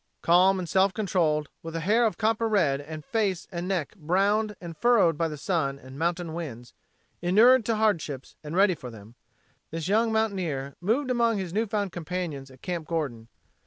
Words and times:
Calm 0.23 0.57
and 0.57 0.67
self 0.67 0.95
controlled, 0.95 1.47
with 1.61 1.75
hair 1.75 2.07
of 2.07 2.17
copper 2.17 2.49
red 2.49 2.81
and 2.81 3.05
face 3.05 3.47
and 3.51 3.67
neck 3.67 3.93
browned 3.95 4.55
and 4.59 4.75
furrowed 4.75 5.15
by 5.15 5.27
the 5.27 5.37
sun 5.37 5.77
and 5.77 5.95
mountain 5.99 6.33
winds, 6.33 6.73
enured 7.21 7.63
to 7.65 7.75
hardships 7.75 8.35
and 8.43 8.55
ready 8.55 8.73
for 8.73 8.89
them, 8.89 9.13
this 9.69 9.87
young 9.87 10.11
mountaineer 10.11 10.75
moved 10.81 11.11
among 11.11 11.37
his 11.37 11.53
new 11.53 11.67
found 11.67 11.91
companions 11.91 12.49
at 12.49 12.63
Camp 12.63 12.87
Gordon. 12.87 13.27